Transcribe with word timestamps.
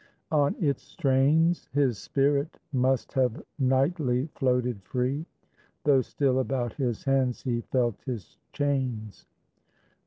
On 0.31 0.55
its 0.59 0.81
strains 0.81 1.69
His 1.73 1.99
spirit 1.99 2.57
must 2.73 3.13
have 3.13 3.39
nightly 3.59 4.25
floated 4.33 4.81
free, 4.81 5.27
Though 5.83 6.01
still 6.01 6.39
about 6.39 6.73
his 6.73 7.03
hands 7.03 7.43
he 7.43 7.61
felt 7.61 8.01
his 8.03 8.39
chains. 8.51 9.27